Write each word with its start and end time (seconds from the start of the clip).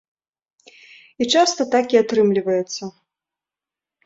І 1.23 1.27
часта 1.33 1.61
так 1.75 1.85
і 1.97 2.01
атрымліваецца. 2.03 2.83